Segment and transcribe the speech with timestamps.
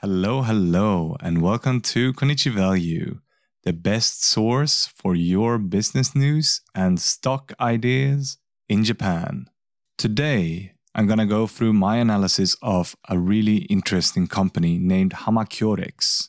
[0.00, 3.18] Hello, hello, and welcome to Konichi Value,
[3.64, 8.38] the best source for your business news and stock ideas
[8.68, 9.46] in Japan.
[9.98, 16.28] Today, I'm gonna go through my analysis of a really interesting company named Hamakyorex.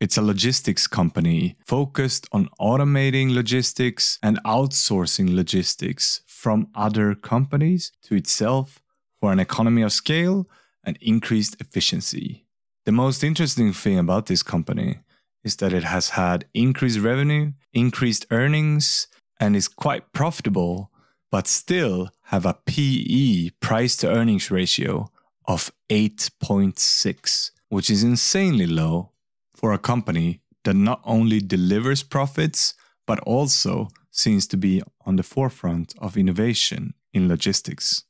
[0.00, 8.14] It's a logistics company focused on automating logistics and outsourcing logistics from other companies to
[8.14, 8.80] itself
[9.20, 10.48] for an economy of scale
[10.84, 12.46] and increased efficiency.
[12.86, 15.00] The most interesting thing about this company
[15.42, 19.08] is that it has had increased revenue, increased earnings,
[19.40, 20.92] and is quite profitable,
[21.32, 25.10] but still have a PE price to earnings ratio
[25.46, 29.10] of 8.6, which is insanely low
[29.56, 32.74] for a company that not only delivers profits,
[33.08, 38.04] but also seems to be on the forefront of innovation in logistics.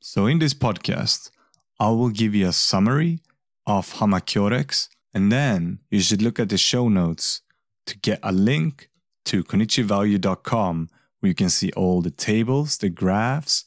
[0.00, 1.30] So, in this podcast,
[1.78, 3.20] I will give you a summary
[3.66, 7.42] of Hamakyorex, and then you should look at the show notes
[7.86, 8.88] to get a link
[9.26, 10.88] to konichivalue.com
[11.20, 13.64] where you can see all the tables, the graphs,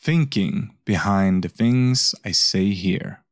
[0.00, 3.22] thinking behind the things I say here.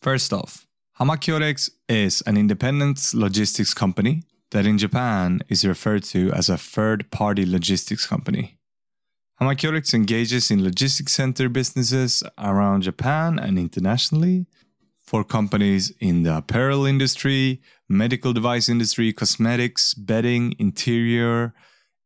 [0.00, 0.66] First off,
[1.00, 4.22] Hamakyorex is an independent logistics company
[4.54, 8.56] that in Japan is referred to as a third party logistics company.
[9.40, 14.46] Hamakyorex engages in logistics center businesses around Japan and internationally
[15.02, 21.52] for companies in the apparel industry, medical device industry, cosmetics, bedding, interior,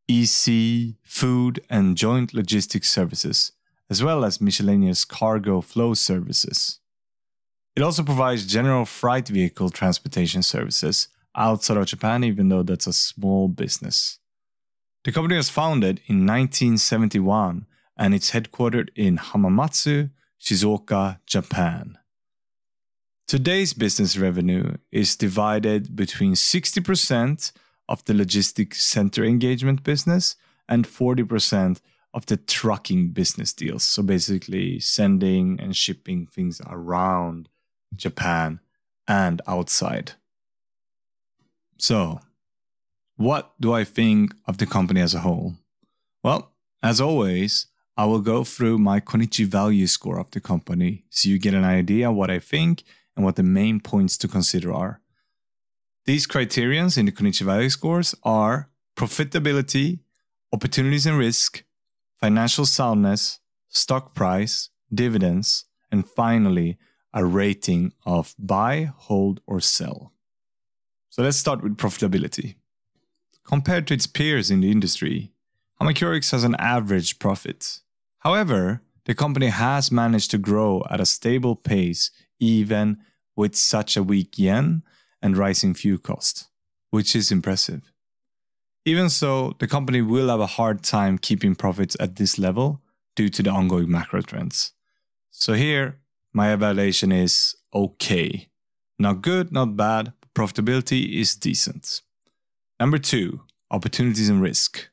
[0.09, 3.53] EC, food, and joint logistics services,
[3.91, 6.81] as well as miscellaneous cargo flow services.
[7.77, 11.09] It also provides general freight vehicle transportation services
[11.39, 14.19] outside of Japan, even though that's a small business.
[15.05, 21.99] The company was founded in 1971 and it's headquartered in Hamamatsu, Shizuoka, Japan.
[23.27, 27.53] Today's business revenue is divided between 60%
[27.89, 30.37] of the logistics center engagement business
[30.69, 31.81] and 40%
[32.15, 33.83] of the trucking business deals.
[33.85, 37.49] So basically, sending and shipping things around
[37.95, 38.61] Japan
[39.07, 40.13] and outside.
[41.79, 42.21] So,
[43.17, 45.55] what do I think of the company as a whole?
[46.23, 46.53] Well,
[46.83, 47.67] as always,
[47.97, 51.65] I will go through my Konichi value score of the company so you get an
[51.65, 52.85] idea what I think
[53.17, 55.01] and what the main points to consider are.
[56.05, 60.01] These criterions in the Konichi value scores are profitability,
[60.53, 61.65] opportunities and risk,
[62.21, 66.79] financial soundness, stock price, dividends, and finally,
[67.13, 70.13] a rating of buy, hold, or sell.
[71.19, 72.55] So let's start with profitability.
[73.43, 75.33] Compared to its peers in the industry,
[75.81, 77.81] Hamakyorex has an average profit.
[78.21, 82.99] However, the company has managed to grow at a stable pace even
[83.35, 84.85] with such a weak yen
[85.21, 86.51] and rising fuel cost,
[86.91, 87.91] which is impressive.
[88.85, 92.81] Even so, the company will have a hard time keeping profits at this level
[93.17, 94.71] due to the ongoing macro trends.
[95.33, 95.99] So here,
[96.33, 98.51] my evaluation is okay.
[99.01, 100.13] Not good, not bad.
[100.39, 102.01] Profitability is decent.
[102.79, 103.41] Number two,
[103.73, 104.89] opportunities and risk.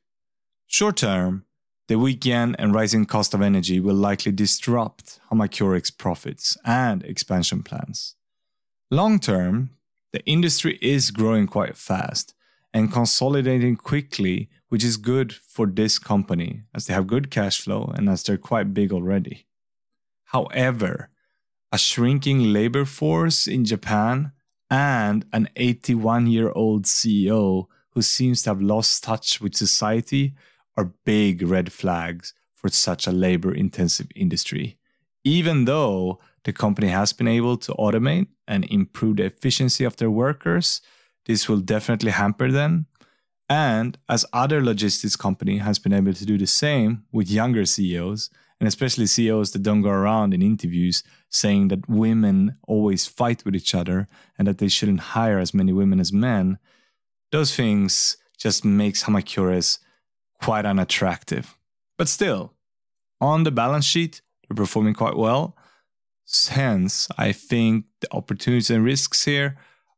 [0.66, 1.46] Short term,
[1.88, 7.62] the weak yen and rising cost of energy will likely disrupt Hamakyorex's profits and expansion
[7.62, 8.16] plans.
[8.90, 9.70] Long term,
[10.14, 12.34] the industry is growing quite fast
[12.74, 17.94] and consolidating quickly, which is good for this company as they have good cash flow
[17.96, 19.46] and as they're quite big already.
[20.24, 21.10] However,
[21.72, 24.32] a shrinking labor force in Japan,
[24.76, 30.34] and an 81 year old CEO who seems to have lost touch with society
[30.76, 34.78] are big red flags for such a labor intensive industry.
[35.24, 40.12] Even though the company has been able to automate and improve the efficiency of their
[40.12, 40.82] workers,
[41.26, 42.88] this will definitely hamper them.
[43.48, 48.30] And as other logistics company has been able to do the same with younger CEOs,
[48.60, 53.56] and especially CEOs that don't go around in interviews saying that women always fight with
[53.56, 54.08] each other
[54.38, 56.58] and that they shouldn't hire as many women as men,
[57.32, 59.80] those things just makes Hamakyorex
[60.42, 61.58] quite unattractive.
[61.98, 62.54] But still,
[63.20, 65.56] on the balance sheet, they're performing quite well.
[66.50, 69.58] Hence, I think the opportunities and risks here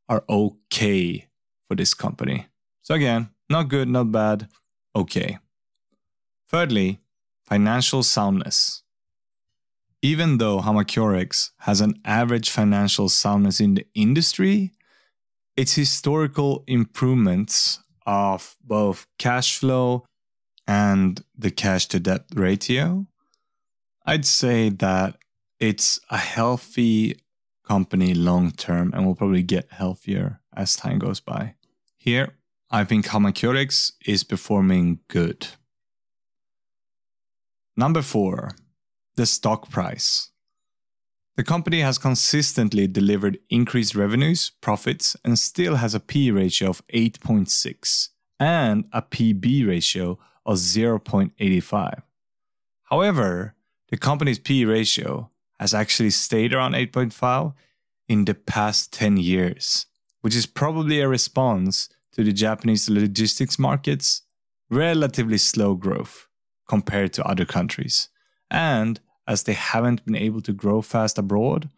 [0.09, 1.27] are okay
[1.67, 2.47] for this company.
[2.81, 4.47] So again, not good, not bad,
[4.95, 5.39] okay.
[6.49, 6.99] Thirdly,
[7.47, 8.83] financial soundness.
[10.01, 14.73] Even though Hamakyorex has an average financial soundness in the industry,
[15.55, 20.05] its historical improvements of both cash flow
[20.67, 23.07] and the cash to debt ratio,
[24.05, 25.17] I'd say that
[25.59, 27.19] it's a healthy
[27.67, 31.55] company long term and will probably get healthier as time goes by.
[31.97, 32.35] Here,
[32.69, 35.47] I think Hamakyorex is performing good.
[37.79, 38.55] Number four,
[39.17, 40.31] the stock price.
[41.35, 46.81] The company has consistently delivered increased revenues, profits, and still has a PE ratio of
[46.87, 48.09] 8.6
[48.39, 52.01] and a PB ratio of 0.85.
[52.85, 53.53] However,
[53.89, 57.53] the company's PE ratio has actually stayed around 8.5
[58.09, 59.85] in the past 10 years,
[60.21, 64.23] which is probably a response to the Japanese logistics market's
[64.71, 66.26] relatively slow growth
[66.67, 68.09] compared to other countries.
[68.49, 71.69] And as they haven't been able to grow fast abroad,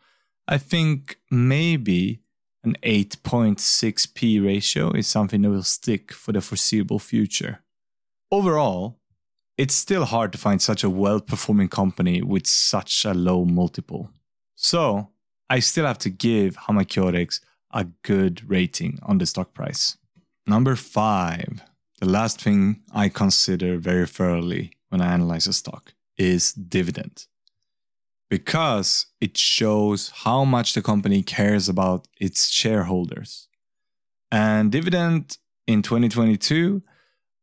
[0.48, 2.22] I think maybe
[2.64, 7.60] an 8.6p ratio is something that will stick for the foreseeable future.
[8.32, 9.00] Overall,
[9.58, 14.10] it's still hard to find such a well performing company with such a low multiple.
[14.56, 15.10] So,
[15.50, 19.98] I still have to give Hamakyorex a good rating on the stock price.
[20.46, 21.62] Number five,
[22.00, 27.26] the last thing I consider very thoroughly when I analyze a stock is dividend.
[28.30, 33.48] Because it shows how much the company cares about its shareholders.
[34.32, 36.84] And dividend in 2022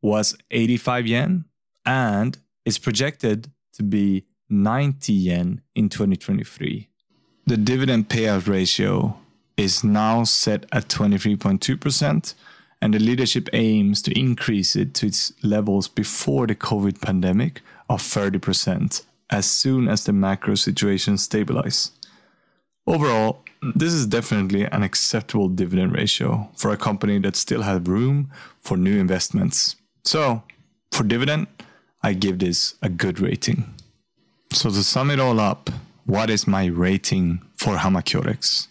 [0.03, 1.45] was 85 yen
[1.85, 6.89] and is projected to be 90 yen in 2023.
[7.47, 9.17] The dividend payout ratio
[9.57, 12.35] is now set at 23.2%,
[12.87, 17.61] and the leadership aims to increase it to its levels before the COVID pandemic
[17.91, 21.91] of 30% as soon as the macro situation stabilizes.
[22.87, 23.43] Overall,
[23.75, 28.31] this is definitely an acceptable dividend ratio for a company that still has room
[28.61, 29.75] for new investments.
[30.05, 30.45] So,
[30.93, 31.49] for dividend,
[32.05, 33.75] I give this a good rating.
[34.53, 35.71] So, to sum it all up,
[36.05, 38.69] what is my rating for Hamakyorex?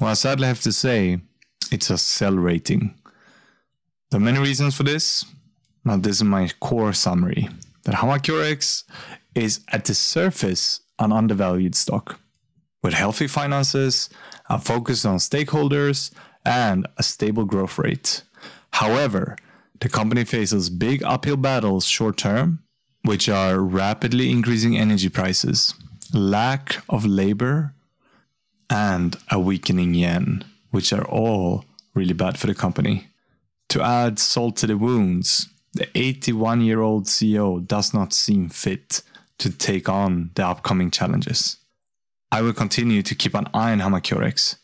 [0.00, 1.20] Well, I sadly have to say
[1.70, 2.94] it's a sell rating.
[4.10, 5.22] There are many reasons for this.
[5.84, 7.48] Now, this is my core summary
[7.84, 8.84] that Hamakyorex
[9.34, 12.18] is at the surface an undervalued stock
[12.82, 14.08] with healthy finances,
[14.48, 16.10] a focus on stakeholders,
[16.44, 18.22] and a stable growth rate.
[18.72, 19.36] However,
[19.80, 22.60] the company faces big uphill battles short term,
[23.02, 25.74] which are rapidly increasing energy prices,
[26.14, 27.74] lack of labor,
[28.70, 33.08] and a weakening yen, which are all really bad for the company.
[33.70, 39.02] To add salt to the wounds, the 81 year old CEO does not seem fit
[39.38, 41.58] to take on the upcoming challenges.
[42.32, 44.56] I will continue to keep an eye on Hamakyorex,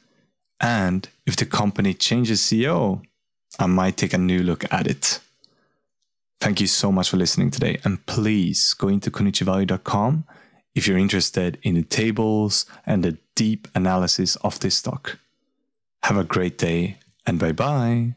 [0.61, 3.03] and if the company changes CEO,
[3.59, 5.21] I might take a new look at it.
[6.41, 10.25] Thank you so much for listening today, and please go into konichivalue.com
[10.75, 15.19] if you're interested in the tables and the deep analysis of this stock.
[16.03, 18.15] Have a great day, and bye bye.